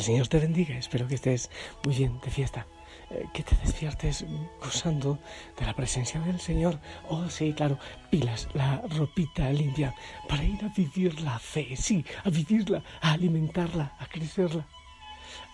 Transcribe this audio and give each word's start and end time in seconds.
El 0.00 0.06
Señor 0.06 0.28
te 0.28 0.38
bendiga, 0.38 0.78
espero 0.78 1.06
que 1.06 1.16
estés 1.16 1.50
muy 1.84 1.94
bien 1.94 2.18
de 2.20 2.30
fiesta, 2.30 2.66
eh, 3.10 3.26
que 3.34 3.42
te 3.42 3.54
despiertes 3.56 4.24
gozando 4.58 5.18
de 5.58 5.66
la 5.66 5.74
presencia 5.74 6.18
del 6.20 6.40
Señor. 6.40 6.80
Oh, 7.10 7.28
sí, 7.28 7.52
claro, 7.52 7.78
pilas, 8.08 8.48
la 8.54 8.80
ropita 8.96 9.52
limpia 9.52 9.94
para 10.26 10.42
ir 10.42 10.64
a 10.64 10.68
vivir 10.68 11.20
la 11.20 11.38
fe, 11.38 11.76
sí, 11.76 12.02
a 12.24 12.30
vivirla, 12.30 12.82
a 13.02 13.12
alimentarla, 13.12 13.94
a 13.98 14.06
crecerla, 14.06 14.66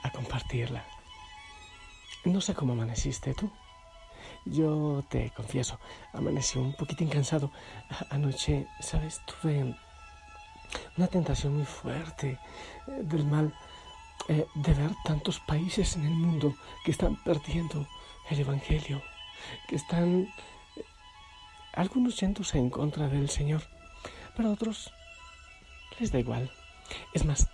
a 0.04 0.12
compartirla. 0.12 0.84
No 2.24 2.40
sé 2.40 2.54
cómo 2.54 2.74
amaneciste 2.74 3.34
tú. 3.34 3.51
Yo 4.45 5.02
te 5.09 5.30
confieso, 5.30 5.80
amanecí 6.12 6.56
un 6.56 6.73
poquitín 6.74 7.09
cansado. 7.09 7.51
Anoche, 8.10 8.68
¿sabes? 8.78 9.20
Tuve 9.26 9.74
una 10.96 11.09
tentación 11.09 11.56
muy 11.56 11.65
fuerte 11.65 12.38
eh, 12.87 13.01
del 13.02 13.26
mal 13.26 13.52
eh, 14.28 14.46
de 14.54 14.74
ver 14.74 14.90
tantos 15.04 15.40
países 15.40 15.96
en 15.96 16.06
el 16.06 16.14
mundo 16.14 16.54
que 16.84 16.90
están 16.90 17.16
perdiendo 17.22 17.86
el 18.30 18.40
Evangelio, 18.40 19.02
que 19.68 19.76
están 19.76 20.22
eh, 20.76 20.82
algunos 21.74 22.18
yéndose 22.18 22.58
en 22.58 22.70
contra 22.70 23.08
del 23.08 23.30
Señor, 23.30 23.62
pero 24.36 24.52
otros 24.52 24.92
les 25.98 26.12
da 26.12 26.18
igual. 26.18 26.51
Es 27.14 27.24
más, 27.24 27.48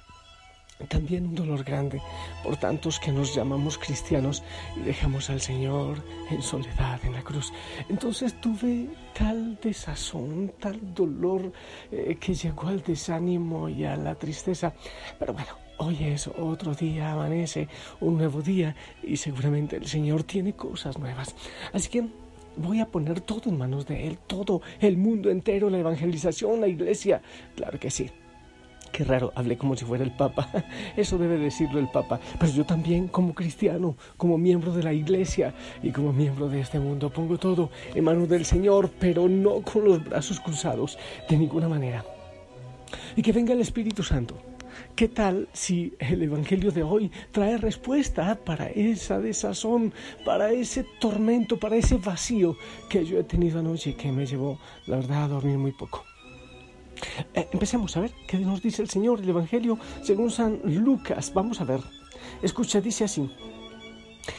también 0.89 1.27
un 1.27 1.35
dolor 1.35 1.65
grande 1.65 2.01
por 2.43 2.57
tantos 2.57 2.99
que 2.99 3.13
nos 3.13 3.35
llamamos 3.35 3.79
cristianos 3.79 4.43
y 4.77 4.81
dejamos 4.81 5.31
al 5.31 5.41
Señor 5.41 6.03
en 6.31 6.43
soledad 6.43 7.01
en 7.05 7.13
la 7.13 7.23
cruz. 7.23 7.53
Entonces 7.89 8.41
tuve 8.41 8.89
tal 9.15 9.59
desazón, 9.63 10.53
tal 10.59 10.95
dolor 10.95 11.53
eh, 11.91 12.17
que 12.21 12.35
llegó 12.35 12.69
al 12.69 12.83
desánimo 12.83 13.69
y 13.69 13.85
a 13.85 13.97
la 13.97 14.15
tristeza. 14.15 14.75
Pero 15.19 15.33
bueno, 15.33 15.57
hoy 15.83 16.05
es 16.05 16.29
otro 16.29 16.75
día, 16.75 17.13
amanece, 17.13 17.69
un 18.01 18.17
nuevo 18.17 18.41
día 18.41 18.75
y 19.03 19.17
seguramente 19.17 19.77
el 19.77 19.87
Señor 19.87 20.23
tiene 20.23 20.55
cosas 20.55 20.99
nuevas. 20.99 21.35
Así 21.73 21.89
que 21.89 22.07
voy 22.57 22.81
a 22.81 22.87
poner 22.87 23.21
todo 23.21 23.51
en 23.51 23.59
manos 23.59 23.87
de 23.87 24.07
Él, 24.07 24.19
todo, 24.27 24.63
el 24.81 24.97
mundo 24.97 25.31
entero, 25.31 25.71
la 25.71 25.79
evangelización, 25.79 26.61
la 26.61 26.69
iglesia. 26.69 27.23
Claro 27.57 27.79
que 27.79 27.91
sí. 27.91 28.11
Qué 28.93 29.05
raro, 29.05 29.33
hablé 29.35 29.57
como 29.57 29.75
si 29.75 29.87
fuera 29.87 30.05
el 30.05 30.13
Papa. 30.13 30.51
Eso 30.97 31.17
debe 31.17 31.39
decirlo 31.39 31.81
el 31.81 31.89
Papa. 31.89 32.21
Pero 32.39 32.53
yo 32.53 32.67
también, 32.67 33.09
como 33.09 33.35
cristiano, 33.35 33.97
como 34.19 34.37
miembro 34.37 34.73
de 34.73 34.83
la 34.83 34.93
Iglesia 34.93 35.55
y 35.83 35.91
como 35.93 36.13
miembro 36.13 36.49
de 36.49 36.61
este 36.61 36.79
mundo, 36.79 37.09
pongo 37.09 37.39
todo 37.39 37.71
en 37.95 38.05
manos 38.05 38.29
del 38.29 38.45
Señor, 38.45 38.91
pero 39.01 39.29
no 39.29 39.63
con 39.63 39.85
los 39.87 40.05
brazos 40.05 40.41
cruzados, 40.41 40.99
de 41.29 41.39
ninguna 41.39 41.69
manera. 41.69 42.05
Y 43.17 43.23
que 43.23 43.33
venga 43.33 43.55
el 43.55 43.61
Espíritu 43.61 44.03
Santo. 44.03 44.52
¿Qué 44.95 45.09
tal 45.09 45.49
si 45.53 45.95
el 45.99 46.23
Evangelio 46.23 46.71
de 46.71 46.83
hoy 46.83 47.11
trae 47.31 47.57
respuesta 47.57 48.39
para 48.45 48.69
esa 48.69 49.19
desazón, 49.19 49.93
para 50.25 50.53
ese 50.53 50.85
tormento, 51.01 51.59
para 51.59 51.77
ese 51.77 51.97
vacío 51.97 52.57
que 52.89 53.05
yo 53.05 53.19
he 53.19 53.25
tenido 53.25 53.61
anoche 53.61 53.91
y 53.91 53.95
que 53.95 54.13
me 54.13 54.27
llevó, 54.27 54.59
la 54.87 54.97
verdad, 54.97 55.25
a 55.25 55.29
dormir 55.29 55.59
muy 55.59 55.73
poco? 55.73 56.05
Eh, 57.35 57.49
empecemos 57.53 57.97
a 57.97 58.01
ver 58.01 58.13
qué 58.29 58.39
nos 58.39 58.63
dice 58.63 58.83
el 58.83 58.91
Señor, 58.91 59.21
el 59.21 59.29
Evangelio 59.29 59.79
según 60.03 60.31
San 60.31 60.61
Lucas. 60.65 61.33
Vamos 61.35 61.61
a 61.61 61.65
ver. 61.65 61.81
Escucha, 62.43 62.81
dice 62.81 63.05
así. 63.05 63.31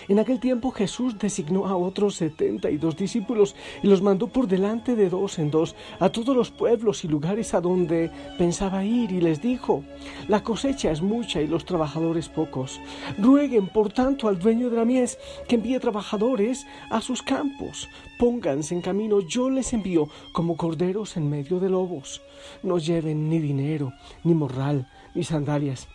En 0.08 0.20
aquel 0.20 0.40
tiempo 0.40 0.72
Jesús 0.72 1.18
designó 1.20 1.66
a 1.66 1.76
otros 1.76 2.16
setenta 2.16 2.70
y 2.70 2.78
dos 2.78 2.96
discípulos 2.96 3.56
y 3.82 3.88
los 3.88 4.02
mandó 4.02 4.28
por 4.28 4.48
delante 4.48 4.96
de 4.96 5.10
dos 5.10 5.40
en 5.40 5.52
dos 5.52 5.76
a 6.00 6.10
todos 6.10 6.36
los 6.36 6.52
pueblos 6.52 7.04
y 7.04 7.08
lugares 7.08 7.54
a 7.54 7.62
donde 7.62 8.12
pensaba 8.38 8.86
ir 8.86 9.12
y 9.12 9.22
les 9.22 9.42
dijo, 9.42 9.84
la 10.28 10.44
cosecha 10.44 10.92
es 10.92 11.02
mucha 11.02 11.42
y 11.42 11.48
los 11.48 11.66
trabajadores 11.66 12.30
pocos. 12.30 12.80
Rueguen 13.18 13.68
por 13.68 13.92
tanto 13.92 14.28
al 14.28 14.40
dueño 14.40 14.70
de 14.70 14.78
la 14.78 14.86
mies 14.86 15.18
que 15.48 15.56
envíe 15.56 15.80
trabajadores 15.80 16.66
a 16.90 17.02
sus 17.02 17.22
campos. 17.22 17.90
Pónganse 18.20 18.76
en 18.76 18.82
camino, 18.82 19.20
yo 19.20 19.50
les 19.50 19.74
envío 19.74 20.08
como 20.32 20.56
corderos 20.56 21.18
en 21.18 21.30
medio 21.30 21.60
de 21.60 21.70
lobos. 21.70 22.22
No 22.62 22.78
lleven 22.78 23.30
ni 23.30 23.40
dinero, 23.40 23.94
ni 24.24 24.34
morral, 24.34 24.88
ni 25.14 25.24
sandalias 25.24 25.88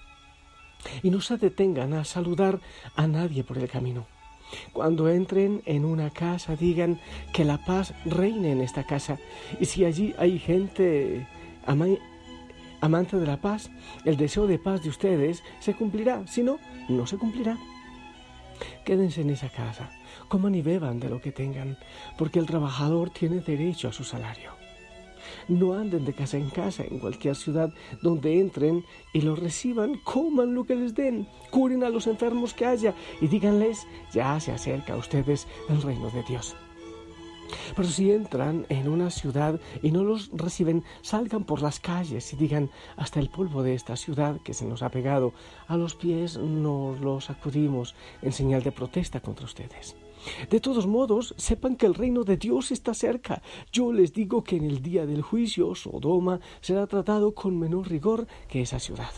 y 1.02 1.10
no 1.10 1.20
se 1.20 1.36
detengan 1.36 1.92
a 1.94 2.04
saludar 2.04 2.60
a 2.96 3.06
nadie 3.06 3.44
por 3.44 3.58
el 3.58 3.68
camino. 3.68 4.06
Cuando 4.72 5.08
entren 5.08 5.62
en 5.66 5.84
una 5.84 6.10
casa, 6.10 6.56
digan 6.56 7.00
que 7.32 7.44
la 7.44 7.58
paz 7.64 7.92
reine 8.04 8.52
en 8.52 8.60
esta 8.60 8.84
casa. 8.84 9.18
Y 9.60 9.66
si 9.66 9.84
allí 9.84 10.14
hay 10.18 10.38
gente 10.38 11.26
amante 12.80 13.16
de 13.18 13.26
la 13.26 13.40
paz, 13.40 13.70
el 14.04 14.16
deseo 14.16 14.46
de 14.46 14.58
paz 14.58 14.82
de 14.82 14.88
ustedes 14.88 15.42
se 15.60 15.74
cumplirá. 15.74 16.26
Si 16.26 16.42
no, 16.42 16.58
no 16.88 17.06
se 17.06 17.18
cumplirá. 17.18 17.58
Quédense 18.84 19.20
en 19.20 19.30
esa 19.30 19.50
casa, 19.50 19.90
coman 20.28 20.54
y 20.54 20.62
beban 20.62 20.98
de 20.98 21.10
lo 21.10 21.20
que 21.20 21.30
tengan, 21.30 21.76
porque 22.16 22.38
el 22.38 22.46
trabajador 22.46 23.10
tiene 23.10 23.40
derecho 23.40 23.88
a 23.88 23.92
su 23.92 24.02
salario. 24.02 24.67
No 25.48 25.74
anden 25.74 26.04
de 26.04 26.14
casa 26.14 26.36
en 26.36 26.50
casa 26.50 26.84
en 26.84 26.98
cualquier 26.98 27.36
ciudad 27.36 27.72
donde 28.02 28.40
entren 28.40 28.84
y 29.12 29.20
los 29.20 29.38
reciban, 29.38 29.98
coman 30.04 30.54
lo 30.54 30.64
que 30.64 30.76
les 30.76 30.94
den, 30.94 31.28
curen 31.50 31.84
a 31.84 31.90
los 31.90 32.06
enfermos 32.06 32.54
que 32.54 32.66
haya 32.66 32.94
y 33.20 33.28
díganles, 33.28 33.86
ya 34.12 34.38
se 34.40 34.52
acerca 34.52 34.94
a 34.94 34.98
ustedes 34.98 35.46
el 35.68 35.82
reino 35.82 36.10
de 36.10 36.22
Dios. 36.22 36.56
Pero 37.74 37.88
si 37.88 38.10
entran 38.12 38.66
en 38.68 38.88
una 38.88 39.10
ciudad 39.10 39.60
y 39.82 39.90
no 39.90 40.04
los 40.04 40.30
reciben, 40.32 40.84
salgan 41.02 41.44
por 41.44 41.62
las 41.62 41.80
calles 41.80 42.32
y 42.32 42.36
digan, 42.36 42.70
hasta 42.96 43.20
el 43.20 43.30
polvo 43.30 43.62
de 43.62 43.74
esta 43.74 43.96
ciudad 43.96 44.40
que 44.42 44.54
se 44.54 44.66
nos 44.66 44.82
ha 44.82 44.90
pegado 44.90 45.32
a 45.66 45.76
los 45.76 45.94
pies 45.94 46.36
nos 46.36 47.00
lo 47.00 47.20
sacudimos 47.20 47.94
en 48.22 48.32
señal 48.32 48.62
de 48.62 48.72
protesta 48.72 49.20
contra 49.20 49.46
ustedes. 49.46 49.96
De 50.50 50.60
todos 50.60 50.86
modos, 50.86 51.34
sepan 51.36 51.76
que 51.76 51.86
el 51.86 51.94
reino 51.94 52.24
de 52.24 52.36
Dios 52.36 52.70
está 52.70 52.94
cerca. 52.94 53.42
Yo 53.72 53.92
les 53.92 54.12
digo 54.12 54.44
que 54.44 54.56
en 54.56 54.64
el 54.64 54.82
día 54.82 55.06
del 55.06 55.22
juicio 55.22 55.74
Sodoma 55.74 56.40
será 56.60 56.86
tratado 56.86 57.34
con 57.34 57.58
menor 57.58 57.88
rigor 57.88 58.26
que 58.48 58.62
esa 58.62 58.78
ciudad. 58.78 59.12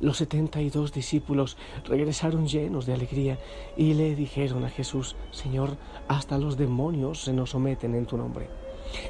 Los 0.00 0.18
setenta 0.18 0.62
y 0.62 0.70
dos 0.70 0.92
discípulos 0.92 1.56
regresaron 1.84 2.46
llenos 2.46 2.86
de 2.86 2.94
alegría 2.94 3.38
y 3.76 3.94
le 3.94 4.14
dijeron 4.14 4.64
a 4.64 4.70
Jesús, 4.70 5.16
Señor, 5.30 5.76
hasta 6.06 6.38
los 6.38 6.56
demonios 6.56 7.22
se 7.22 7.32
nos 7.32 7.50
someten 7.50 7.94
en 7.94 8.06
tu 8.06 8.16
nombre. 8.16 8.48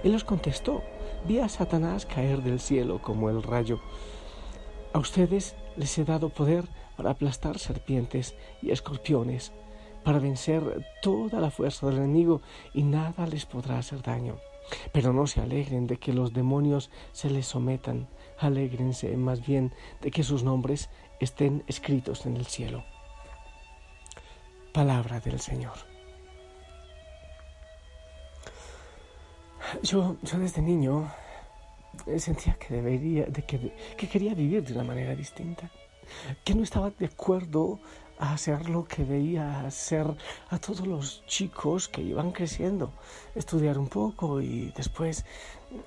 Él 0.03 0.13
les 0.13 0.25
contestó, 0.25 0.83
vi 1.27 1.39
a 1.39 1.49
Satanás 1.49 2.07
caer 2.07 2.43
del 2.43 2.59
cielo 2.59 3.01
como 3.01 3.31
el 3.31 3.43
rayo. 3.43 3.81
A 4.93 4.99
ustedes 4.99 5.55
les 5.77 5.97
he 5.99 6.05
dado 6.05 6.31
poder 6.31 6.65
para 6.97 7.11
aplastar 7.11 7.59
serpientes 7.59 8.35
y 8.63 8.71
escorpiones 8.71 9.53
para 10.09 10.21
vencer 10.21 10.63
toda 11.03 11.39
la 11.39 11.51
fuerza 11.51 11.87
del 11.87 11.99
enemigo 11.99 12.41
y 12.73 12.83
nada 12.83 13.27
les 13.27 13.45
podrá 13.45 13.79
hacer 13.79 14.01
daño. 14.01 14.39
Pero 14.91 15.13
no 15.13 15.27
se 15.27 15.43
alegren 15.43 15.87
de 15.87 15.99
que 15.99 16.15
los 16.15 16.33
demonios 16.33 16.91
se 17.13 17.29
les 17.29 17.45
sometan, 17.47 18.09
alégrense 18.39 19.15
más 19.19 19.47
bien 19.47 19.71
de 20.01 20.11
que 20.11 20.23
sus 20.23 20.45
nombres 20.45 20.89
estén 21.21 21.63
escritos 21.67 22.25
en 22.25 22.39
el 22.39 22.47
cielo. 22.47 22.85
Palabra 24.73 25.21
del 25.21 25.41
Señor. 25.41 25.77
Yo, 29.83 30.17
yo 30.23 30.39
desde 30.39 30.63
niño 30.63 31.13
sentía 32.17 32.55
que 32.55 32.73
debería, 32.73 33.27
de 33.27 33.43
que, 33.43 33.75
que 33.99 34.09
quería 34.09 34.33
vivir 34.33 34.65
de 34.65 34.73
una 34.73 34.85
manera 34.85 35.15
distinta, 35.15 35.71
que 36.45 36.55
no 36.55 36.63
estaba 36.63 36.89
de 36.89 37.05
acuerdo 37.05 37.79
hacer 38.19 38.69
lo 38.69 38.85
que 38.85 39.05
veía 39.05 39.61
hacer 39.61 40.07
a 40.51 40.59
todos 40.59 40.87
los 40.87 41.25
chicos 41.27 41.89
que 41.89 42.03
iban 42.03 42.33
creciendo, 42.33 42.93
estudiar 43.35 43.79
un 43.79 43.89
poco 43.89 44.41
y 44.41 44.73
después 44.77 45.25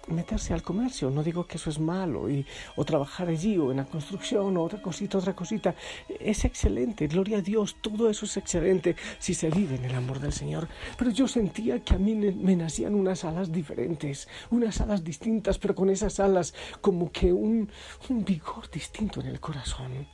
meterse 0.07 0.53
al 0.53 0.61
comercio. 0.61 1.09
No 1.09 1.23
digo 1.23 1.45
que 1.45 1.57
eso 1.57 1.69
es 1.69 1.79
malo, 1.79 2.29
y, 2.29 2.45
o 2.75 2.85
trabajar 2.85 3.29
allí, 3.29 3.57
o 3.57 3.71
en 3.71 3.77
la 3.77 3.85
construcción, 3.85 4.55
o 4.57 4.63
otra 4.63 4.81
cosita, 4.81 5.17
otra 5.17 5.35
cosita. 5.35 5.75
Es 6.19 6.45
excelente, 6.45 7.07
gloria 7.07 7.39
a 7.39 7.41
Dios, 7.41 7.77
todo 7.81 8.09
eso 8.09 8.25
es 8.25 8.37
excelente 8.37 8.95
si 9.19 9.33
se 9.33 9.49
vive 9.49 9.75
en 9.75 9.85
el 9.85 9.95
amor 9.95 10.19
del 10.19 10.33
Señor. 10.33 10.67
Pero 10.97 11.11
yo 11.11 11.27
sentía 11.27 11.83
que 11.83 11.95
a 11.95 11.97
mí 11.97 12.15
me 12.15 12.55
nacían 12.55 12.95
unas 12.95 13.23
alas 13.25 13.51
diferentes, 13.51 14.27
unas 14.49 14.81
alas 14.81 15.03
distintas, 15.03 15.57
pero 15.57 15.75
con 15.75 15.89
esas 15.89 16.19
alas 16.19 16.53
como 16.81 17.11
que 17.11 17.33
un, 17.33 17.69
un 18.09 18.25
vigor 18.25 18.69
distinto 18.69 19.19
en 19.21 19.27
el 19.27 19.39
corazón. 19.39 20.07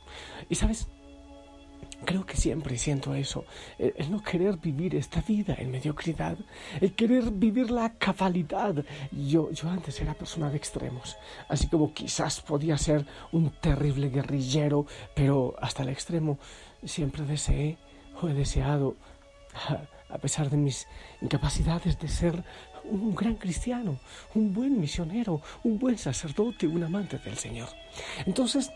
Y 0.48 0.54
sabes, 0.54 0.88
Creo 2.04 2.24
que 2.24 2.36
siempre 2.36 2.78
siento 2.78 3.14
eso, 3.14 3.44
el, 3.76 4.10
no 4.10 4.22
querer 4.22 4.56
vivir 4.56 4.94
esta 4.94 5.20
vida 5.20 5.56
en 5.58 5.70
mediocridad, 5.70 6.38
el 6.80 6.94
querer 6.94 7.30
vivir 7.32 7.70
la 7.70 7.94
cabalidad. 7.94 8.84
Yo, 9.10 9.50
yo 9.50 9.68
antes 9.68 10.00
era 10.00 10.14
persona 10.14 10.48
de 10.48 10.56
extremos, 10.56 11.16
así 11.48 11.66
como 11.68 11.92
quizás 11.92 12.40
podía 12.40 12.78
ser 12.78 13.04
un 13.32 13.50
terrible 13.50 14.10
guerrillero, 14.10 14.86
pero 15.14 15.56
hasta 15.60 15.82
el 15.82 15.88
extremo 15.88 16.38
siempre 16.84 17.24
deseé 17.24 17.78
o 18.22 18.28
he 18.28 18.34
deseado, 18.34 18.96
a 20.08 20.18
pesar 20.18 20.50
de 20.50 20.56
mis 20.56 20.86
incapacidades, 21.20 21.98
de 21.98 22.08
ser 22.08 22.44
un 22.84 23.14
gran 23.14 23.34
cristiano, 23.34 23.98
un 24.34 24.52
buen 24.54 24.80
misionero, 24.80 25.42
un 25.64 25.78
buen 25.78 25.98
sacerdote, 25.98 26.66
un 26.66 26.82
amante 26.82 27.18
del 27.18 27.36
Señor. 27.36 27.68
Entonces, 28.24 28.70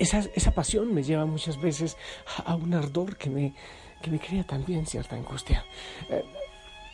esa, 0.00 0.24
esa 0.34 0.50
pasión 0.52 0.92
me 0.92 1.02
lleva 1.02 1.26
muchas 1.26 1.60
veces 1.60 1.96
a 2.44 2.56
un 2.56 2.74
ardor 2.74 3.16
que 3.16 3.30
me, 3.30 3.54
que 4.02 4.10
me 4.10 4.18
crea 4.18 4.44
también 4.44 4.86
cierta 4.86 5.14
angustia. 5.14 5.64
Eh, 6.08 6.24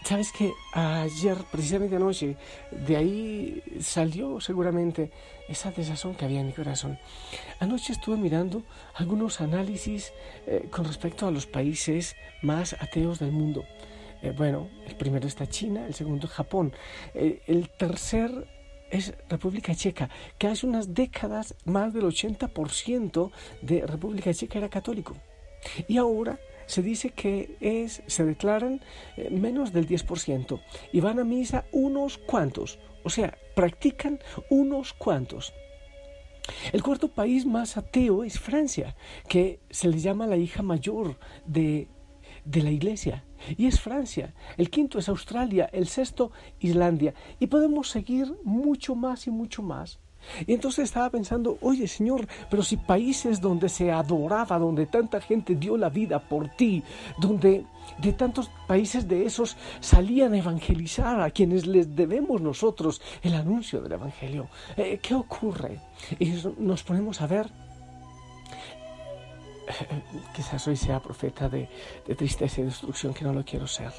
Sabes 0.04 0.30
que 0.30 0.52
ayer, 0.72 1.36
precisamente 1.50 1.96
anoche, 1.96 2.36
de 2.70 2.96
ahí 2.96 3.60
salió 3.80 4.40
seguramente 4.40 5.10
esa 5.48 5.72
desazón 5.72 6.14
que 6.14 6.24
había 6.24 6.38
en 6.38 6.46
mi 6.46 6.52
corazón. 6.52 6.96
Anoche 7.58 7.92
estuve 7.92 8.16
mirando 8.16 8.62
algunos 8.94 9.40
análisis 9.40 10.12
eh, 10.46 10.68
con 10.70 10.84
respecto 10.84 11.26
a 11.26 11.32
los 11.32 11.46
países 11.46 12.14
más 12.40 12.74
ateos 12.74 13.18
del 13.18 13.32
mundo. 13.32 13.64
Eh, 14.22 14.30
bueno, 14.30 14.68
el 14.86 14.94
primero 14.94 15.26
está 15.26 15.48
China, 15.48 15.84
el 15.88 15.94
segundo 15.94 16.28
Japón, 16.28 16.72
el 17.12 17.68
tercer 17.76 18.46
es 18.90 19.14
República 19.28 19.74
Checa, 19.74 20.10
que 20.38 20.46
hace 20.46 20.66
unas 20.66 20.94
décadas 20.94 21.54
más 21.64 21.92
del 21.92 22.04
80% 22.04 23.30
de 23.62 23.86
República 23.86 24.32
Checa 24.32 24.58
era 24.58 24.68
católico. 24.68 25.16
Y 25.88 25.96
ahora 25.96 26.38
se 26.66 26.82
dice 26.82 27.10
que 27.10 27.56
es, 27.60 28.02
se 28.06 28.24
declaran 28.24 28.80
eh, 29.16 29.30
menos 29.30 29.72
del 29.72 29.88
10% 29.88 30.60
y 30.92 31.00
van 31.00 31.18
a 31.18 31.24
misa 31.24 31.64
unos 31.72 32.18
cuantos, 32.18 32.78
o 33.04 33.10
sea, 33.10 33.38
practican 33.54 34.20
unos 34.50 34.92
cuantos. 34.92 35.52
El 36.72 36.82
cuarto 36.82 37.08
país 37.08 37.44
más 37.44 37.76
ateo 37.76 38.22
es 38.22 38.38
Francia, 38.38 38.94
que 39.28 39.60
se 39.70 39.88
le 39.88 39.98
llama 39.98 40.26
la 40.26 40.36
hija 40.36 40.62
mayor 40.62 41.18
de, 41.44 41.88
de 42.44 42.62
la 42.62 42.70
iglesia. 42.70 43.24
Y 43.56 43.66
es 43.66 43.80
Francia. 43.80 44.34
El 44.56 44.70
quinto 44.70 44.98
es 44.98 45.08
Australia. 45.08 45.68
El 45.72 45.86
sexto, 45.86 46.32
Islandia. 46.60 47.14
Y 47.38 47.46
podemos 47.46 47.90
seguir 47.90 48.34
mucho 48.44 48.94
más 48.94 49.26
y 49.26 49.30
mucho 49.30 49.62
más. 49.62 49.98
Y 50.46 50.54
entonces 50.54 50.84
estaba 50.84 51.10
pensando, 51.10 51.58
oye 51.60 51.86
Señor, 51.86 52.26
pero 52.50 52.62
si 52.62 52.76
países 52.76 53.40
donde 53.40 53.68
se 53.68 53.92
adoraba, 53.92 54.58
donde 54.58 54.86
tanta 54.86 55.20
gente 55.20 55.54
dio 55.54 55.76
la 55.76 55.88
vida 55.88 56.18
por 56.18 56.48
ti, 56.48 56.82
donde 57.18 57.64
de 57.98 58.12
tantos 58.12 58.50
países 58.66 59.06
de 59.06 59.24
esos 59.24 59.56
salían 59.80 60.34
a 60.34 60.38
evangelizar 60.38 61.20
a 61.20 61.30
quienes 61.30 61.66
les 61.66 61.94
debemos 61.94 62.40
nosotros 62.40 63.00
el 63.22 63.34
anuncio 63.34 63.80
del 63.80 63.92
Evangelio, 63.92 64.48
eh, 64.76 64.98
¿qué 65.00 65.14
ocurre? 65.14 65.80
Y 66.18 66.34
nos 66.58 66.82
ponemos 66.82 67.20
a 67.20 67.26
ver 67.26 67.65
quizás 70.34 70.66
hoy 70.68 70.76
sea 70.76 71.00
profeta 71.00 71.48
de, 71.48 71.68
tristeza 72.16 72.60
y 72.60 72.64
destrucción, 72.64 73.14
que 73.14 73.24
no 73.24 73.32
lo 73.32 73.44
quiero 73.44 73.66
ser 73.66 73.92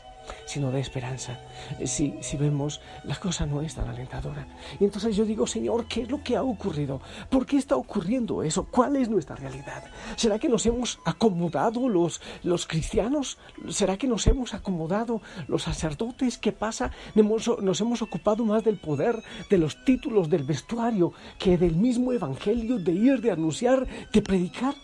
sino 0.46 0.72
de 0.72 0.80
esperanza. 0.80 1.40
Si, 1.86 2.16
si 2.22 2.36
vemos, 2.38 2.81
la 3.04 3.16
cosa 3.16 3.46
no 3.46 3.62
es 3.62 3.75
tan 3.75 3.88
alentadora. 3.88 4.48
Y 4.80 4.84
entonces 4.84 5.16
yo 5.16 5.25
digo, 5.25 5.48
Señor, 5.48 5.88
¿qué 5.88 6.02
es 6.02 6.12
lo 6.12 6.22
que 6.24 6.36
ha 6.36 6.44
ocurrido? 6.44 7.02
¿Por 7.30 7.46
qué 7.46 7.58
está 7.58 7.75
ocurriendo 7.75 8.44
eso? 8.44 8.66
¿Cuál 8.66 8.96
es 8.98 9.10
nuestra 9.10 9.36
realidad? 9.36 9.84
¿Será 10.16 10.40
que 10.40 10.50
nos 10.50 10.66
hemos 10.66 11.00
acomodado 11.06 11.88
los, 11.90 12.22
los 12.44 12.68
cristianos? 12.68 13.38
¿Será 13.69 13.98
que 13.98 14.08
nos 14.08 14.28
hemos 14.28 14.54
acomodado 14.54 15.22
los 15.48 15.64
sacerdotes? 15.64 16.38
¿Qué 16.38 16.52
pasa? 16.52 16.92
Nos 17.16 17.81
hemos 17.81 18.02
ocupado 18.02 18.44
más 18.46 18.64
del 18.64 18.80
poder, 18.80 19.24
de 19.50 19.58
los 19.58 19.84
títulos, 19.86 20.30
del 20.30 20.44
vestuario, 20.44 21.14
que 21.40 21.58
del 21.58 21.75
mismo 21.75 22.14
evangelio, 22.14 22.80
de 22.80 22.92
ir, 22.92 23.22
de 23.22 23.31
anunciar, 23.31 23.88
de 24.12 24.22
predicar. 24.22 24.75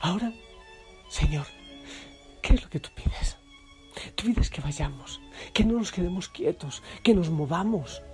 Ahora, 0.00 0.32
Señor, 1.08 1.46
¿Qué 2.46 2.54
es 2.54 2.62
lo 2.62 2.70
que 2.70 2.78
tú 2.78 2.90
pides? 2.94 3.36
Tú 4.14 4.26
pides 4.26 4.50
que 4.50 4.60
vayamos, 4.60 5.20
que 5.52 5.64
no 5.64 5.78
nos 5.78 5.90
quedemos 5.90 6.28
quietos, 6.28 6.80
que 7.02 7.12
nos 7.12 7.28
movamos, 7.28 8.04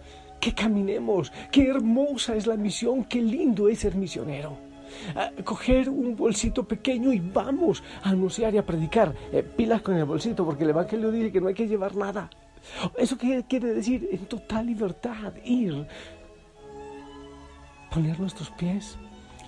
que 0.40 0.54
caminemos. 0.54 1.30
Qué 1.50 1.68
hermosa 1.68 2.34
es 2.34 2.46
la 2.46 2.56
misión, 2.56 3.04
qué 3.04 3.20
lindo 3.20 3.68
es 3.68 3.80
ser 3.80 3.94
misionero. 3.94 4.56
coger 5.44 5.90
un 5.90 6.16
bolsito 6.16 6.64
pequeño 6.64 7.12
y 7.12 7.20
vamos 7.20 7.82
a 8.02 8.08
anunciar 8.08 8.54
y 8.54 8.58
a 8.58 8.64
predicar. 8.64 9.14
Eh, 9.32 9.42
pilas 9.42 9.82
con 9.82 9.96
el 9.96 10.06
bolsito, 10.06 10.46
porque 10.46 10.64
el 10.64 10.70
Evangelio 10.70 11.10
dice 11.10 11.30
que 11.30 11.40
no 11.42 11.48
hay 11.48 11.54
que 11.54 11.68
llevar 11.68 11.94
nada. 11.94 12.30
¿Eso 12.96 13.18
qué 13.18 13.44
quiere 13.46 13.74
decir? 13.74 14.08
En 14.12 14.24
total 14.24 14.64
libertad, 14.64 15.34
ir, 15.44 15.86
poner 17.90 18.18
nuestros 18.18 18.50
pies 18.52 18.96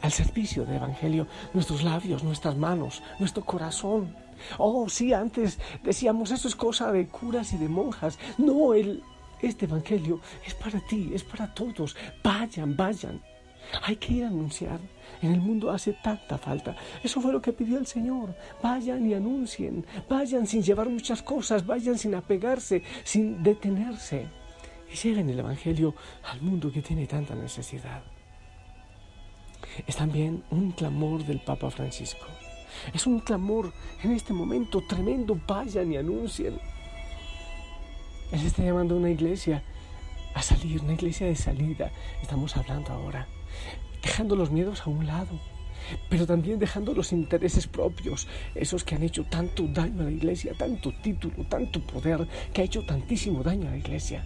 al 0.05 0.13
servicio 0.13 0.65
del 0.65 0.77
Evangelio, 0.77 1.27
nuestros 1.55 1.83
labios, 1.83 2.23
nuestras 2.23 2.57
manos, 2.57 3.03
nuestro 3.19 3.45
corazón 3.45 4.15
Oh, 4.59 4.89
sí, 4.89 5.13
antes 5.13 5.59
decíamos, 5.83 6.31
eso 6.31 6.49
es 6.49 6.57
cosa 6.57 6.93
de 6.93 7.07
curas 7.07 7.53
y 7.53 7.59
de 7.59 7.69
monjas. 7.69 8.19
No, 8.39 8.75
el, 8.75 9.03
este 9.41 9.67
Evangelio 9.67 10.21
es 10.47 10.55
para 10.55 10.81
ti, 10.81 11.13
es 11.15 11.25
para 11.25 11.53
todos. 11.55 11.97
Vayan, 12.23 12.77
vayan. 12.77 13.23
Hay 13.83 13.97
que 13.97 14.15
ir 14.15 14.25
a 14.25 14.29
anunciar. 14.29 14.79
En 15.23 15.33
el 15.33 15.41
mundo 15.41 15.71
hace 15.71 15.95
tanta 15.95 16.37
falta. 16.37 16.77
Eso 17.03 17.21
fue 17.21 17.33
lo 17.33 17.41
que 17.41 17.53
pidió 17.53 17.79
el 17.79 17.87
Señor. 17.87 18.35
Vayan 18.63 19.09
y 19.09 19.15
anuncien. 19.15 19.87
Vayan 20.09 20.47
sin 20.47 20.63
llevar 20.63 20.89
muchas 20.89 21.23
cosas. 21.23 21.65
Vayan 21.65 21.97
sin 21.97 22.15
apegarse, 22.15 22.83
sin 23.05 23.43
detenerse. 23.43 24.29
Y 24.93 24.97
lleven 24.97 25.31
el 25.31 25.39
Evangelio 25.39 25.95
al 26.25 26.43
mundo 26.43 26.71
que 26.71 26.83
tiene 26.83 27.07
tanta 27.07 27.35
necesidad. 27.35 28.03
Es 29.87 29.97
también 29.97 30.45
un 30.51 30.73
clamor 30.73 31.25
del 31.25 31.41
Papa 31.41 31.71
Francisco. 31.71 32.27
Es 32.93 33.07
un 33.07 33.21
clamor 33.21 33.73
en 34.03 34.13
este 34.13 34.33
momento 34.33 34.83
tremendo. 34.87 35.39
Vayan 35.47 35.93
y 35.93 35.97
anuncien. 35.97 36.59
Él 38.33 38.47
está 38.47 38.63
llamando 38.63 38.95
a 38.95 38.99
una 38.99 39.11
iglesia 39.11 39.63
a 40.35 40.43
salir, 40.43 40.83
una 40.83 40.95
iglesia 40.95 41.27
de 41.27 41.37
salida. 41.37 41.91
Estamos 42.23 42.57
hablando 42.57 42.93
ahora. 42.93 43.27
Dejando 44.03 44.37
los 44.37 44.51
miedos 44.51 44.83
a 44.83 44.91
un 44.91 45.07
lado, 45.07 45.41
pero 46.09 46.27
también 46.27 46.59
dejando 46.59 46.93
los 46.95 47.13
intereses 47.13 47.67
propios, 47.67 48.27
esos 48.55 48.85
que 48.85 48.95
han 48.95 49.03
hecho 49.03 49.25
tanto 49.25 49.67
daño 49.69 50.03
a 50.03 50.05
la 50.05 50.11
iglesia, 50.11 50.53
tanto 50.59 50.93
título, 51.03 51.45
tanto 51.49 51.81
poder, 51.81 52.27
que 52.53 52.61
ha 52.61 52.65
hecho 52.65 52.85
tantísimo 52.85 53.43
daño 53.43 53.69
a 53.69 53.73
la 53.73 53.79
iglesia. 53.79 54.25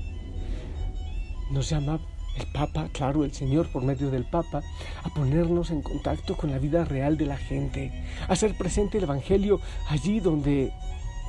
Nos 1.51 1.69
llama 1.69 2.01
el 2.37 2.47
Papa, 2.47 2.89
claro, 2.93 3.25
el 3.25 3.33
Señor 3.33 3.69
por 3.69 3.83
medio 3.83 4.11
del 4.11 4.25
Papa, 4.25 4.63
a 5.03 5.09
ponernos 5.09 5.71
en 5.71 5.83
contacto 5.83 6.37
con 6.37 6.51
la 6.51 6.59
vida 6.59 6.85
real 6.85 7.17
de 7.17 7.27
la 7.27 7.37
gente, 7.37 7.93
a 8.29 8.33
hacer 8.33 8.57
presente 8.57 8.99
el 8.99 9.05
Evangelio 9.05 9.61
allí 9.89 10.21
donde, 10.21 10.73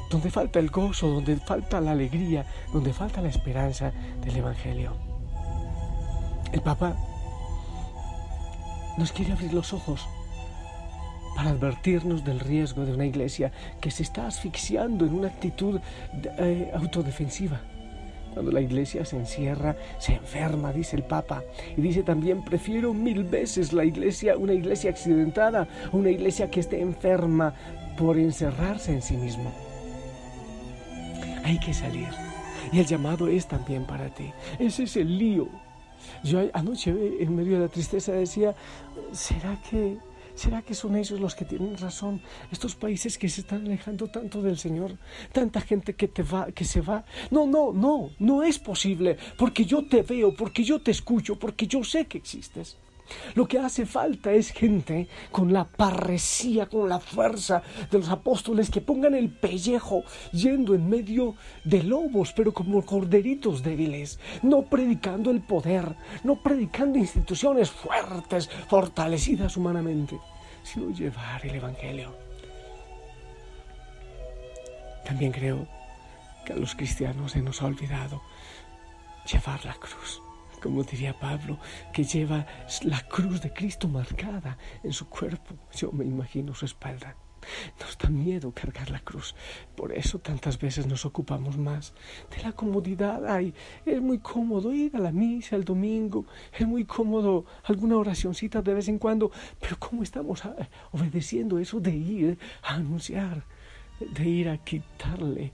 donde 0.09 0.29
falta 0.29 0.59
el 0.59 0.69
gozo, 0.69 1.07
donde 1.07 1.37
falta 1.37 1.81
la 1.81 1.91
alegría, 1.91 2.45
donde 2.73 2.93
falta 2.93 3.21
la 3.21 3.29
esperanza 3.29 3.91
del 4.23 4.37
Evangelio. 4.37 4.93
El 6.51 6.61
Papa 6.61 6.95
nos 8.97 9.11
quiere 9.11 9.33
abrir 9.33 9.53
los 9.53 9.73
ojos 9.73 10.07
para 11.35 11.51
advertirnos 11.51 12.25
del 12.25 12.39
riesgo 12.39 12.85
de 12.85 12.93
una 12.93 13.05
iglesia 13.05 13.51
que 13.79 13.91
se 13.91 14.03
está 14.03 14.27
asfixiando 14.27 15.05
en 15.05 15.13
una 15.13 15.29
actitud 15.29 15.79
eh, 16.37 16.71
autodefensiva 16.75 17.61
cuando 18.33 18.51
la 18.51 18.61
iglesia 18.61 19.05
se 19.05 19.17
encierra, 19.17 19.75
se 19.97 20.13
enferma, 20.13 20.71
dice 20.71 20.95
el 20.95 21.03
Papa. 21.03 21.43
Y 21.75 21.81
dice 21.81 22.03
también, 22.03 22.43
prefiero 22.43 22.93
mil 22.93 23.23
veces 23.23 23.73
la 23.73 23.85
iglesia, 23.85 24.37
una 24.37 24.53
iglesia 24.53 24.89
accidentada, 24.89 25.67
una 25.91 26.09
iglesia 26.09 26.49
que 26.49 26.59
esté 26.59 26.81
enferma 26.81 27.53
por 27.97 28.17
encerrarse 28.17 28.93
en 28.93 29.01
sí 29.01 29.17
mismo. 29.17 29.51
Hay 31.43 31.59
que 31.59 31.73
salir. 31.73 32.07
Y 32.71 32.79
el 32.79 32.85
llamado 32.85 33.27
es 33.27 33.47
también 33.47 33.85
para 33.85 34.09
ti. 34.09 34.31
Ese 34.59 34.83
es 34.83 34.95
el 34.97 35.17
lío. 35.17 35.47
Yo 36.23 36.41
anoche 36.53 36.93
en 37.19 37.35
medio 37.35 37.53
de 37.53 37.65
la 37.65 37.67
tristeza 37.67 38.11
decía, 38.11 38.55
¿será 39.11 39.57
que 39.69 39.97
¿Será 40.39 40.61
que 40.61 40.73
son 40.73 40.95
ellos 40.95 41.19
los 41.19 41.35
que 41.35 41.43
tienen 41.43 41.77
razón? 41.77 42.21
Estos 42.49 42.73
países 42.73 43.17
que 43.17 43.27
se 43.27 43.41
están 43.41 43.65
alejando 43.65 44.07
tanto 44.07 44.41
del 44.41 44.57
Señor, 44.57 44.97
tanta 45.33 45.59
gente 45.59 45.95
que 45.95 46.07
te 46.07 46.23
va, 46.23 46.49
que 46.53 46.63
se 46.63 46.79
va. 46.79 47.03
No, 47.29 47.45
no, 47.45 47.73
no, 47.73 48.11
no 48.19 48.41
es 48.41 48.57
posible, 48.57 49.17
porque 49.37 49.65
yo 49.65 49.85
te 49.85 50.01
veo, 50.01 50.33
porque 50.33 50.63
yo 50.63 50.79
te 50.79 50.91
escucho, 50.91 51.37
porque 51.37 51.67
yo 51.67 51.83
sé 51.83 52.05
que 52.05 52.19
existes. 52.19 52.77
Lo 53.35 53.47
que 53.47 53.59
hace 53.59 53.85
falta 53.85 54.31
es 54.31 54.51
gente 54.51 55.07
con 55.31 55.53
la 55.53 55.65
parresía, 55.65 56.67
con 56.67 56.89
la 56.89 56.99
fuerza 56.99 57.61
de 57.89 57.99
los 57.99 58.09
apóstoles 58.09 58.69
que 58.69 58.81
pongan 58.81 59.15
el 59.15 59.29
pellejo 59.29 60.03
yendo 60.31 60.75
en 60.75 60.89
medio 60.89 61.35
de 61.63 61.83
lobos, 61.83 62.33
pero 62.33 62.53
como 62.53 62.85
corderitos 62.85 63.63
débiles, 63.63 64.19
no 64.41 64.63
predicando 64.63 65.31
el 65.31 65.41
poder, 65.41 65.95
no 66.23 66.41
predicando 66.41 66.97
instituciones 66.97 67.71
fuertes, 67.71 68.49
fortalecidas 68.67 69.57
humanamente, 69.57 70.19
sino 70.63 70.91
llevar 70.91 71.45
el 71.45 71.55
Evangelio. 71.55 72.13
También 75.05 75.31
creo 75.31 75.67
que 76.45 76.53
a 76.53 76.55
los 76.55 76.75
cristianos 76.75 77.31
se 77.31 77.41
nos 77.41 77.61
ha 77.61 77.65
olvidado 77.65 78.21
llevar 79.25 79.63
la 79.65 79.73
cruz 79.73 80.21
como 80.61 80.83
diría 80.83 81.17
Pablo, 81.17 81.59
que 81.93 82.03
lleva 82.03 82.45
la 82.83 83.01
cruz 83.07 83.41
de 83.41 83.53
Cristo 83.53 83.87
marcada 83.87 84.57
en 84.83 84.93
su 84.93 85.07
cuerpo. 85.07 85.55
Yo 85.73 85.91
me 85.91 86.05
imagino 86.05 86.53
su 86.53 86.65
espalda. 86.65 87.15
Nos 87.79 87.97
da 87.97 88.09
miedo 88.09 88.51
cargar 88.51 88.89
la 88.89 88.99
cruz. 88.99 89.35
Por 89.75 89.93
eso 89.93 90.19
tantas 90.19 90.59
veces 90.59 90.87
nos 90.87 91.05
ocupamos 91.05 91.57
más 91.57 91.93
de 92.35 92.43
la 92.43 92.51
comodidad. 92.51 93.25
Ay, 93.25 93.53
es 93.85 94.01
muy 94.01 94.19
cómodo 94.19 94.73
ir 94.73 94.95
a 94.95 94.99
la 94.99 95.11
misa 95.11 95.55
el 95.55 95.63
domingo, 95.63 96.25
es 96.57 96.67
muy 96.67 96.85
cómodo 96.85 97.45
alguna 97.63 97.97
oracioncita 97.97 98.61
de 98.61 98.73
vez 98.73 98.87
en 98.87 98.99
cuando, 98.99 99.31
pero 99.59 99.77
¿cómo 99.79 100.03
estamos 100.03 100.45
ah, 100.45 100.55
obedeciendo 100.91 101.59
eso 101.59 101.79
de 101.79 101.95
ir 101.95 102.37
a 102.63 102.75
anunciar, 102.75 103.43
de 103.99 104.27
ir 104.27 104.49
a 104.49 104.57
quitarle 104.57 105.51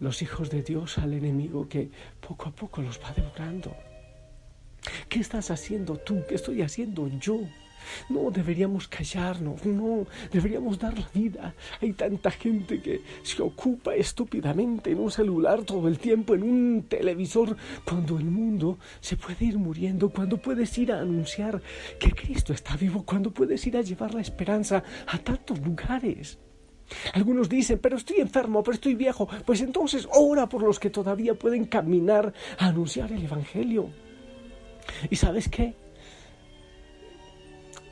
los 0.00 0.20
hijos 0.22 0.50
de 0.50 0.62
Dios 0.62 0.98
al 0.98 1.14
enemigo 1.14 1.68
que 1.68 1.90
poco 2.20 2.48
a 2.48 2.52
poco 2.52 2.82
los 2.82 3.00
va 3.00 3.12
devorando? 3.12 3.74
¿Qué 5.08 5.20
estás 5.20 5.50
haciendo 5.50 5.96
tú? 5.96 6.22
¿Qué 6.28 6.34
estoy 6.34 6.62
haciendo 6.62 7.08
yo? 7.20 7.40
No 8.08 8.30
deberíamos 8.30 8.88
callarnos, 8.88 9.64
no, 9.64 10.06
deberíamos 10.32 10.78
dar 10.78 10.98
la 10.98 11.08
vida. 11.14 11.54
Hay 11.80 11.92
tanta 11.92 12.30
gente 12.30 12.80
que 12.80 13.02
se 13.22 13.42
ocupa 13.42 13.94
estúpidamente 13.94 14.90
en 14.90 14.98
un 14.98 15.10
celular 15.10 15.62
todo 15.62 15.88
el 15.88 15.98
tiempo, 15.98 16.34
en 16.34 16.42
un 16.42 16.82
televisor, 16.88 17.56
cuando 17.84 18.18
el 18.18 18.24
mundo 18.24 18.78
se 19.00 19.16
puede 19.16 19.44
ir 19.44 19.58
muriendo, 19.58 20.10
cuando 20.10 20.38
puedes 20.38 20.76
ir 20.78 20.92
a 20.92 21.00
anunciar 21.00 21.60
que 21.98 22.10
Cristo 22.10 22.52
está 22.52 22.76
vivo, 22.76 23.04
cuando 23.04 23.32
puedes 23.32 23.66
ir 23.66 23.76
a 23.76 23.82
llevar 23.82 24.14
la 24.14 24.20
esperanza 24.20 24.82
a 25.06 25.18
tantos 25.18 25.60
lugares. 25.60 26.38
Algunos 27.14 27.48
dicen, 27.48 27.80
pero 27.80 27.96
estoy 27.96 28.18
enfermo, 28.18 28.62
pero 28.62 28.74
estoy 28.74 28.94
viejo. 28.94 29.28
Pues 29.44 29.60
entonces 29.60 30.08
ora 30.12 30.48
por 30.48 30.62
los 30.62 30.78
que 30.78 30.90
todavía 30.90 31.34
pueden 31.34 31.64
caminar 31.64 32.32
a 32.58 32.66
anunciar 32.66 33.10
el 33.10 33.24
Evangelio. 33.24 33.90
¿Y 35.10 35.16
sabes 35.16 35.48
qué? 35.48 35.74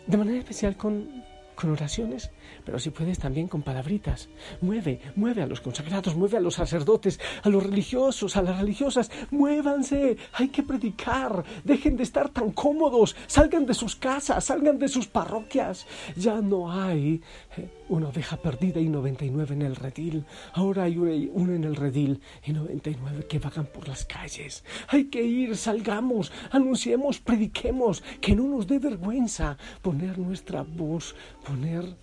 De 0.06 0.16
manera 0.16 0.38
especial 0.38 0.76
con, 0.76 1.24
con 1.54 1.70
oraciones, 1.70 2.30
pero 2.64 2.78
si 2.78 2.90
puedes 2.90 3.18
también 3.18 3.48
con 3.48 3.62
palabritas. 3.62 4.28
Mueve, 4.60 5.00
mueve 5.16 5.42
a 5.42 5.46
los 5.46 5.60
consagrados, 5.60 6.16
mueve 6.16 6.38
a 6.38 6.40
los 6.40 6.54
sacerdotes, 6.54 7.20
a 7.42 7.48
los 7.48 7.62
religiosos, 7.62 8.36
a 8.36 8.42
las 8.42 8.58
religiosas. 8.58 9.10
Muévanse, 9.30 10.16
hay 10.32 10.48
que 10.48 10.62
predicar. 10.62 11.44
Dejen 11.64 11.96
de 11.96 12.02
estar 12.02 12.28
tan 12.28 12.50
cómodos. 12.52 13.16
Salgan 13.26 13.66
de 13.66 13.74
sus 13.74 13.96
casas, 13.96 14.44
salgan 14.44 14.78
de 14.78 14.88
sus 14.88 15.06
parroquias. 15.06 15.86
Ya 16.16 16.40
no 16.40 16.70
hay 16.70 17.22
eh, 17.56 17.68
una 17.88 18.08
oveja 18.08 18.36
perdida 18.36 18.80
y 18.80 18.88
99 18.88 19.54
en 19.54 19.62
el 19.62 19.76
redil. 19.76 20.24
Ahora 20.52 20.84
hay 20.84 20.96
una 20.96 21.54
en 21.54 21.64
el 21.64 21.76
redil 21.76 22.20
y 22.44 22.52
99 22.52 23.26
que 23.28 23.38
vagan 23.38 23.66
por 23.66 23.88
las 23.88 24.04
calles. 24.04 24.64
Hay 24.88 25.04
que 25.04 25.22
ir, 25.22 25.56
salgamos, 25.56 26.32
anunciemos, 26.50 27.20
prediquemos, 27.20 28.02
que 28.20 28.34
no 28.34 28.44
nos 28.44 28.66
dé 28.66 28.78
vergüenza 28.78 29.56
poner 29.82 30.18
nuestra 30.18 30.62
voz, 30.62 31.14
poner 31.44 31.96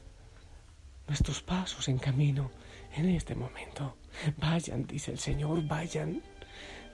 nuestros 1.08 1.42
pasos 1.42 1.88
en 1.88 1.98
camino 1.98 2.52
en 2.96 3.10
este 3.10 3.36
momento. 3.36 3.98
Vayan, 4.38 4.86
dice 4.86 5.12
el 5.12 5.20
Señor, 5.20 5.66
vayan. 5.68 6.22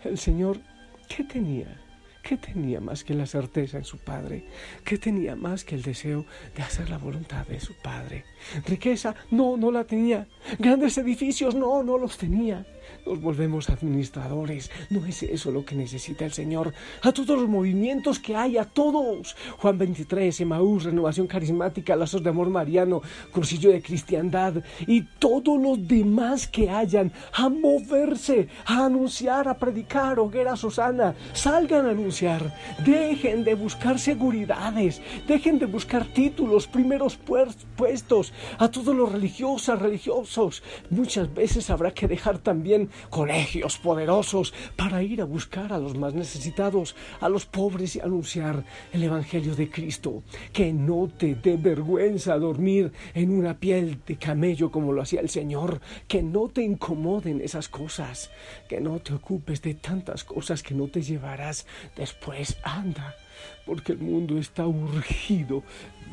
El 0.03 0.17
Señor, 0.17 0.59
¿qué 1.07 1.23
tenía? 1.23 1.81
¿Qué 2.21 2.35
tenía 2.37 2.81
más 2.81 3.03
que 3.03 3.13
la 3.13 3.25
certeza 3.25 3.77
en 3.77 3.85
su 3.85 3.99
Padre? 3.99 4.45
¿Qué 4.83 4.97
tenía 4.97 5.35
más 5.35 5.63
que 5.63 5.75
el 5.75 5.81
deseo 5.81 6.25
de 6.55 6.61
hacer 6.61 6.89
la 6.89 6.97
voluntad 6.97 7.47
de 7.47 7.59
su 7.59 7.73
Padre? 7.75 8.25
Riqueza, 8.65 9.15
no, 9.31 9.55
no 9.55 9.71
la 9.71 9.85
tenía. 9.85 10.27
Grandes 10.59 10.97
edificios, 10.97 11.55
no, 11.55 11.83
no 11.83 11.97
los 11.97 12.17
tenía 12.17 12.65
nos 13.07 13.21
volvemos 13.21 13.69
administradores. 13.69 14.69
No 14.89 15.05
es 15.05 15.23
eso 15.23 15.51
lo 15.51 15.63
que 15.63 15.75
necesita 15.75 16.25
el 16.25 16.33
Señor. 16.33 16.73
A 17.01 17.11
todos 17.13 17.39
los 17.39 17.47
movimientos 17.47 18.19
que 18.19 18.35
hay, 18.35 18.57
a 18.57 18.65
todos. 18.65 19.35
Juan 19.57 19.77
23, 19.77 20.41
Emaús, 20.41 20.83
Renovación 20.83 21.27
Carismática, 21.27 21.95
Lazos 21.95 22.21
de 22.21 22.29
Amor 22.29 22.49
Mariano, 22.49 23.01
Cursillo 23.31 23.71
de 23.71 23.81
Cristiandad 23.81 24.55
y 24.85 25.03
todos 25.19 25.59
los 25.59 25.87
demás 25.87 26.47
que 26.47 26.69
hayan 26.69 27.11
a 27.33 27.49
moverse, 27.49 28.49
a 28.65 28.85
anunciar, 28.85 29.47
a 29.47 29.57
predicar, 29.57 30.19
hoguera 30.19 30.55
Susana. 30.55 31.15
Salgan 31.33 31.85
a 31.85 31.91
anunciar. 31.91 32.53
Dejen 32.85 33.43
de 33.43 33.55
buscar 33.55 33.99
seguridades. 33.99 35.01
Dejen 35.27 35.59
de 35.59 35.65
buscar 35.65 36.05
títulos, 36.05 36.67
primeros 36.67 37.17
puestos. 37.17 38.33
A 38.57 38.69
todos 38.69 38.95
los 38.95 39.11
religiosos, 39.11 39.79
religiosos. 39.79 40.61
Muchas 40.89 41.33
veces 41.33 41.69
habrá 41.69 41.91
que 41.91 42.07
dejar 42.07 42.39
también 42.39 42.89
colegios 43.09 43.77
poderosos 43.77 44.53
para 44.75 45.03
ir 45.03 45.21
a 45.21 45.25
buscar 45.25 45.73
a 45.73 45.77
los 45.77 45.97
más 45.97 46.13
necesitados, 46.13 46.95
a 47.19 47.29
los 47.29 47.45
pobres 47.45 47.95
y 47.95 47.99
anunciar 47.99 48.63
el 48.91 49.03
Evangelio 49.03 49.55
de 49.55 49.69
Cristo. 49.69 50.23
Que 50.53 50.73
no 50.73 51.09
te 51.15 51.35
dé 51.35 51.57
vergüenza 51.57 52.37
dormir 52.37 52.91
en 53.13 53.31
una 53.31 53.59
piel 53.59 53.99
de 54.05 54.17
camello 54.17 54.71
como 54.71 54.93
lo 54.93 55.01
hacía 55.01 55.21
el 55.21 55.29
Señor. 55.29 55.81
Que 56.07 56.21
no 56.21 56.49
te 56.49 56.61
incomoden 56.61 57.41
esas 57.41 57.69
cosas. 57.69 58.29
Que 58.67 58.81
no 58.81 58.99
te 58.99 59.13
ocupes 59.13 59.61
de 59.61 59.73
tantas 59.73 60.23
cosas 60.23 60.63
que 60.63 60.73
no 60.73 60.87
te 60.87 61.01
llevarás 61.01 61.65
después. 61.95 62.57
Anda 62.63 63.15
porque 63.65 63.93
el 63.93 63.99
mundo 63.99 64.37
está 64.37 64.65
urgido 64.67 65.63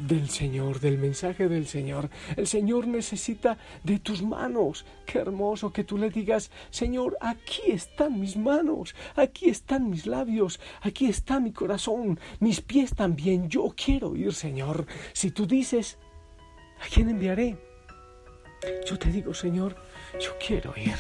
del 0.01 0.29
Señor, 0.29 0.81
del 0.81 0.99
mensaje 0.99 1.49
del 1.49 1.67
Señor. 1.67 2.11
El 2.37 2.47
Señor 2.47 2.87
necesita 2.87 3.59
de 3.83 3.99
tus 3.99 4.23
manos. 4.23 4.85
Qué 5.07 5.19
hermoso 5.19 5.73
que 5.73 5.85
tú 5.85 5.99
le 5.99 6.11
digas, 6.11 6.51
Señor, 6.71 7.17
aquí 7.21 7.63
están 7.69 8.21
mis 8.21 8.37
manos, 8.37 8.95
aquí 9.17 9.49
están 9.49 9.91
mis 9.91 10.07
labios, 10.07 10.61
aquí 10.81 11.07
está 11.07 11.41
mi 11.41 11.53
corazón, 11.53 12.19
mis 12.41 12.61
pies 12.61 12.95
también. 12.95 13.49
Yo 13.49 13.73
quiero 13.77 14.17
ir, 14.17 14.33
Señor. 14.35 14.87
Si 15.13 15.31
tú 15.31 15.47
dices, 15.47 15.99
¿a 16.81 16.93
quién 16.93 17.09
enviaré? 17.09 17.57
Yo 18.87 18.99
te 18.99 19.11
digo, 19.11 19.35
Señor, 19.35 19.77
yo 20.21 20.31
quiero 20.45 20.75
ir. 20.77 20.97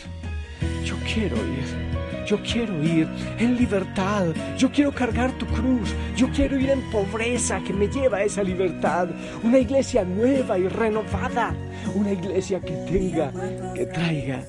Yo 0.84 0.96
quiero 1.12 1.36
ir. 1.36 2.03
Yo 2.26 2.40
quiero 2.42 2.82
ir 2.82 3.06
en 3.38 3.56
libertad. 3.56 4.26
Yo 4.56 4.70
quiero 4.70 4.92
cargar 4.92 5.32
tu 5.32 5.46
cruz. 5.46 5.94
Yo 6.16 6.28
quiero 6.30 6.58
ir 6.58 6.70
en 6.70 6.80
pobreza 6.90 7.60
que 7.60 7.72
me 7.72 7.88
lleva 7.88 8.18
a 8.18 8.22
esa 8.24 8.42
libertad. 8.42 9.08
Una 9.42 9.58
iglesia 9.58 10.04
nueva 10.04 10.58
y 10.58 10.68
renovada. 10.68 11.54
Una 11.94 12.12
iglesia 12.12 12.60
que 12.60 12.72
tenga, 12.72 13.32
que 13.74 13.86
traiga 13.86 14.42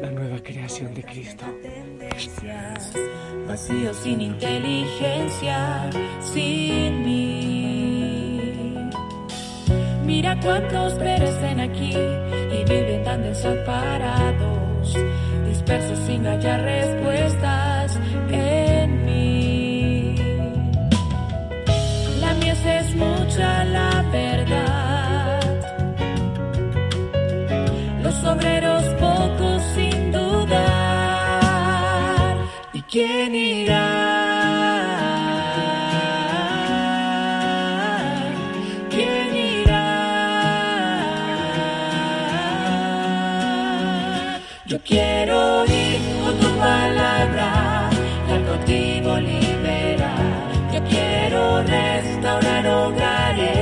la 0.00 0.10
nueva 0.10 0.38
creación 0.42 0.94
de 0.94 1.02
Cristo. 1.04 1.44
Vacío 3.46 3.94
sin 3.94 4.20
inteligencia, 4.20 5.90
sin 6.20 7.04
mí. 7.04 8.40
Mira 10.04 10.38
cuántos 10.40 10.94
perecen 10.94 11.60
aquí 11.60 11.94
y 11.94 12.64
viven 12.64 13.04
tan 13.04 13.22
desamparados 13.22 14.69
dispersos 15.70 15.98
sin 16.06 16.26
hallar 16.26 16.60
respuestas 16.62 18.00
en 18.32 19.04
mí. 19.04 20.14
La 22.20 22.34
mies 22.34 22.66
es 22.66 22.96
mucha 22.96 23.64
la 23.66 24.02
verdad. 24.10 25.40
Los 28.02 28.24
obreros 28.24 28.84
Yo 44.70 44.78
quiero 44.84 45.64
ir 45.66 45.98
con 46.22 46.38
tu 46.38 46.46
palabra, 46.56 47.90
al 48.30 48.46
cautivo 48.46 49.16
liberar. 49.16 50.14
Yo 50.72 50.80
quiero 50.84 51.60
restaurar 51.64 52.64
hogares, 52.68 53.59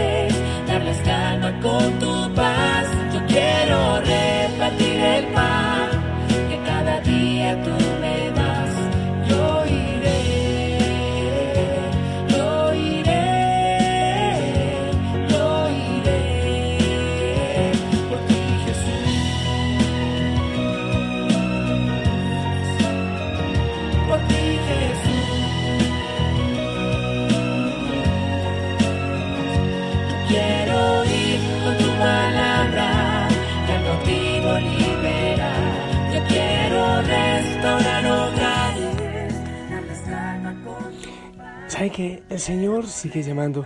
¿Sabe 41.78 41.90
que 41.90 42.25
el 42.28 42.40
Señor 42.40 42.88
sigue 42.88 43.23
llamando? 43.23 43.64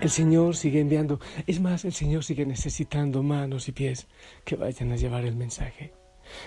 El 0.00 0.10
Señor 0.10 0.56
sigue 0.56 0.80
enviando. 0.80 1.20
Es 1.46 1.60
más, 1.60 1.84
el 1.84 1.92
Señor 1.92 2.24
sigue 2.24 2.44
necesitando 2.44 3.22
manos 3.22 3.68
y 3.68 3.72
pies 3.72 4.08
que 4.44 4.56
vayan 4.56 4.90
a 4.90 4.96
llevar 4.96 5.24
el 5.24 5.36
mensaje. 5.36 5.92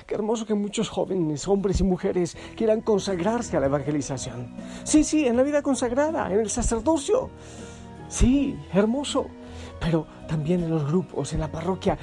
Qué 0.05 0.15
hermoso 0.15 0.45
que 0.45 0.55
muchos 0.55 0.89
jóvenes, 0.89 1.47
hombres 1.47 1.79
y 1.79 1.85
mujeres, 1.85 2.35
quieran 2.57 2.81
consagrarse 2.81 3.55
a 3.55 3.61
la 3.61 3.67
evangelización. 3.67 4.53
Sí, 4.83 5.05
sí, 5.05 5.25
en 5.25 5.37
la 5.37 5.43
vida 5.43 5.61
consagrada, 5.61 6.29
en 6.33 6.41
el 6.41 6.49
sacerdocio. 6.49 7.29
Sí, 8.09 8.53
hermoso. 8.73 9.27
Pero 9.79 10.05
también 10.27 10.65
en 10.65 10.69
los 10.69 10.85
grupos, 10.85 11.31
en 11.31 11.39
la 11.39 11.49
parroquia, 11.49 11.97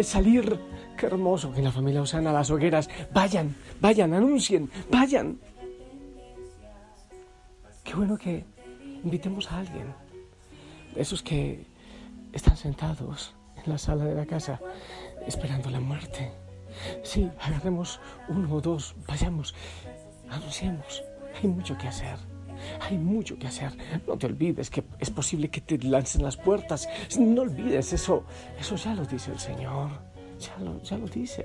salir. 0.00 0.58
Qué 0.96 1.04
hermoso 1.04 1.52
que 1.52 1.58
en 1.58 1.64
la 1.64 1.72
familia 1.72 2.00
Osana 2.00 2.32
las 2.32 2.50
hogueras 2.50 2.88
vayan, 3.12 3.54
vayan, 3.78 4.14
anuncien, 4.14 4.70
vayan. 4.90 5.38
Qué 7.86 7.94
bueno 7.94 8.18
que 8.18 8.44
invitemos 9.04 9.50
a 9.50 9.58
alguien, 9.60 9.94
esos 10.94 11.22
que 11.22 11.64
están 12.32 12.56
sentados 12.56 13.34
en 13.56 13.70
la 13.70 13.78
sala 13.78 14.04
de 14.04 14.14
la 14.14 14.26
casa 14.26 14.60
esperando 15.26 15.70
la 15.70 15.80
muerte 15.80 16.32
Sí, 17.02 17.30
agarremos 17.40 18.00
uno 18.28 18.54
o 18.54 18.60
dos, 18.60 18.94
vayamos, 19.06 19.54
anunciemos. 20.30 21.04
Hay 21.40 21.48
mucho 21.48 21.76
que 21.76 21.88
hacer. 21.88 22.16
Hay 22.80 22.98
mucho 22.98 23.38
que 23.38 23.46
hacer. 23.46 23.72
No 24.06 24.16
te 24.16 24.26
olvides 24.26 24.70
que 24.70 24.84
es 24.98 25.10
posible 25.10 25.48
que 25.48 25.60
te 25.60 25.78
lancen 25.78 26.22
las 26.22 26.36
puertas. 26.36 26.88
No 27.18 27.42
olvides 27.42 27.92
eso. 27.92 28.24
Eso 28.58 28.76
ya 28.76 28.94
lo 28.94 29.04
dice 29.04 29.32
el 29.32 29.38
Señor. 29.38 29.90
Ya 30.40 30.56
lo, 30.62 30.82
ya 30.82 30.98
lo 30.98 31.06
dice. 31.06 31.44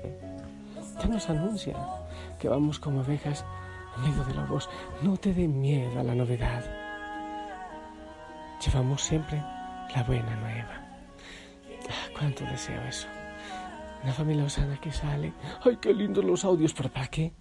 Ya 0.98 1.06
nos 1.06 1.28
anuncia 1.28 1.76
que 2.38 2.48
vamos 2.48 2.78
como 2.78 3.00
ovejas 3.00 3.44
medio 3.98 4.24
de 4.24 4.34
lobos. 4.34 4.68
No 5.02 5.16
te 5.16 5.32
dé 5.32 5.48
miedo 5.48 6.00
a 6.00 6.02
la 6.02 6.14
novedad. 6.14 6.64
Llevamos 8.64 9.02
siempre 9.02 9.42
la 9.94 10.02
buena 10.04 10.36
nueva. 10.36 10.80
Ah, 11.88 12.10
cuánto 12.16 12.44
deseo 12.44 12.80
eso. 12.82 13.08
Una 14.02 14.12
familia 14.12 14.44
osana 14.44 14.80
que 14.80 14.92
sale. 14.92 15.32
¡Ay, 15.64 15.76
qué 15.80 15.94
lindos 15.94 16.24
los 16.24 16.44
audios! 16.44 16.72
¿Pero 16.74 16.88
para 16.90 17.06
qué? 17.08 17.32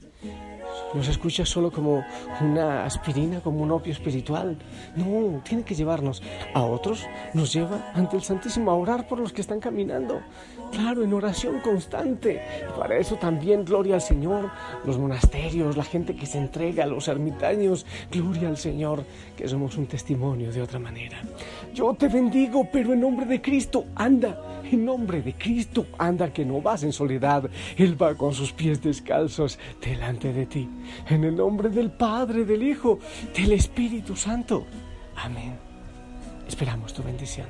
Los 0.94 1.08
escuchas 1.08 1.48
solo 1.48 1.72
como 1.72 2.04
una 2.42 2.86
aspirina, 2.86 3.40
como 3.40 3.64
un 3.64 3.72
opio 3.72 3.94
espiritual. 3.94 4.58
No, 4.96 5.42
tiene 5.44 5.64
que 5.64 5.76
llevarnos 5.76 6.22
a 6.54 6.64
otros. 6.64 7.06
Nos 7.34 7.54
lleva 7.54 7.92
ante 7.94 8.18
el 8.18 8.24
Santísimo 8.24 8.72
a 8.72 8.76
orar 8.76 9.08
por 9.08 9.20
los 9.20 9.32
que 9.32 9.42
están 9.42 9.60
caminando. 9.60 10.22
Claro, 10.72 11.04
en 11.04 11.14
oración 11.14 11.60
constante. 11.60 12.42
Para 12.78 12.98
eso 12.98 13.16
también, 13.16 13.66
gloria 13.66 13.96
al 13.96 14.02
Señor, 14.02 14.50
los 14.86 14.98
monasterios, 14.98 15.76
la 15.76 15.84
gente 15.84 16.16
que 16.16 16.26
se 16.26 16.38
entrega, 16.38 16.86
los 16.86 17.10
ermitaños, 17.10 17.86
gloria 18.10 18.48
al 18.48 18.58
Señor, 18.58 19.04
que 19.36 19.48
somos 19.48 19.78
un 19.78 19.88
testimonio 19.88 20.52
de 20.52 20.62
otra 20.62 20.80
manera. 20.80 21.22
Yo 21.74 21.94
te 21.94 22.08
bendigo, 22.08 22.68
pero 22.72 22.94
en 22.94 23.02
nombre 23.02 23.26
de 23.26 23.42
Cristo, 23.42 23.86
anda, 23.96 24.62
en 24.64 24.86
nombre 24.86 25.22
de 25.22 25.34
Cristo, 25.34 25.86
anda, 25.98 26.32
que 26.32 26.46
no 26.46 26.62
vas 26.62 26.84
en 26.84 26.94
soledad. 26.94 27.50
Él 27.78 28.02
va 28.02 28.16
con 28.16 28.34
sus 28.34 28.54
pies 28.54 28.82
descalzos 28.82 29.60
delante 29.82 30.32
de 30.32 30.46
ti. 30.46 30.70
En 31.10 31.24
el 31.24 31.36
nombre 31.36 31.70
del 31.70 31.92
Padre, 31.92 32.46
del 32.46 32.64
Hijo, 32.64 33.00
del 33.36 33.54
Espíritu 33.54 34.16
Santo. 34.16 34.66
Amén. 35.16 35.58
Esperamos 36.48 36.94
tu 36.94 37.04
bendición. 37.04 37.48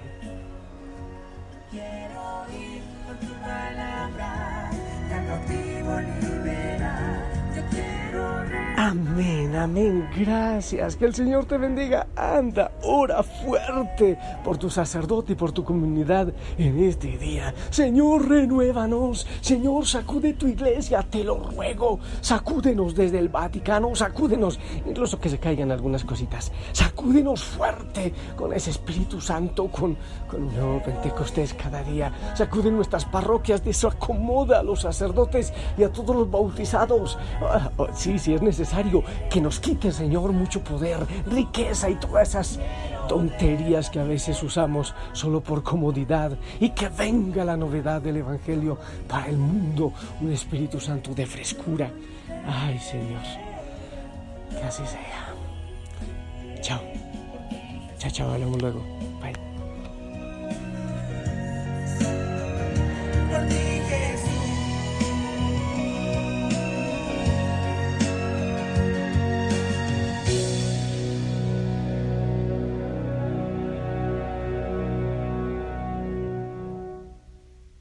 Amén, 8.83 9.55
amén. 9.55 10.09
Gracias. 10.17 10.95
Que 10.95 11.05
el 11.05 11.13
Señor 11.13 11.45
te 11.45 11.55
bendiga. 11.55 12.07
Anda, 12.15 12.71
ora 12.81 13.21
fuerte 13.21 14.17
por 14.43 14.57
tu 14.57 14.71
sacerdote 14.71 15.33
y 15.33 15.35
por 15.35 15.51
tu 15.51 15.63
comunidad 15.63 16.33
en 16.57 16.83
este 16.83 17.15
día. 17.19 17.53
Señor, 17.69 18.27
renuévanos. 18.27 19.27
Señor, 19.39 19.85
sacude 19.85 20.33
tu 20.33 20.47
iglesia, 20.47 21.03
te 21.03 21.23
lo 21.23 21.37
ruego. 21.37 21.99
Sacúdenos 22.21 22.95
desde 22.95 23.19
el 23.19 23.29
Vaticano, 23.29 23.95
sacúdenos, 23.95 24.59
incluso 24.83 25.19
que 25.19 25.29
se 25.29 25.37
caigan 25.37 25.69
algunas 25.69 26.03
cositas. 26.03 26.51
Sacúdenos 26.71 27.43
fuerte 27.43 28.11
con 28.35 28.51
ese 28.51 28.71
Espíritu 28.71 29.21
Santo, 29.21 29.67
con, 29.67 29.95
con 30.27 30.49
Pentecostés 30.83 31.53
cada 31.53 31.83
día. 31.83 32.11
Sacude 32.33 32.71
nuestras 32.71 33.05
parroquias, 33.05 33.63
desacomoda 33.63 34.61
a 34.61 34.63
los 34.63 34.81
sacerdotes 34.81 35.53
y 35.77 35.83
a 35.83 35.91
todos 35.93 36.15
los 36.15 36.31
bautizados. 36.31 37.19
Ah, 37.43 37.69
oh, 37.77 37.87
sí, 37.93 38.17
sí, 38.17 38.33
es 38.33 38.41
que 39.29 39.41
nos 39.41 39.59
quite, 39.59 39.91
Señor, 39.91 40.31
mucho 40.31 40.63
poder, 40.63 40.99
riqueza 41.25 41.89
y 41.89 41.95
todas 41.95 42.29
esas 42.29 42.59
tonterías 43.07 43.89
que 43.89 43.99
a 43.99 44.03
veces 44.03 44.41
usamos 44.43 44.95
solo 45.11 45.41
por 45.41 45.61
comodidad 45.61 46.37
y 46.59 46.69
que 46.69 46.87
venga 46.87 47.43
la 47.43 47.57
novedad 47.57 48.01
del 48.01 48.17
Evangelio 48.17 48.77
para 49.07 49.27
el 49.27 49.37
mundo, 49.37 49.91
un 50.21 50.31
Espíritu 50.31 50.79
Santo 50.79 51.13
de 51.13 51.25
frescura. 51.25 51.91
Ay, 52.45 52.79
Señor, 52.79 53.21
que 54.49 54.63
así 54.63 54.83
sea. 54.85 55.33
Chao. 56.61 56.79
Chao, 57.97 58.11
chao, 58.11 58.31
hablamos 58.31 58.61
luego. 58.61 59.10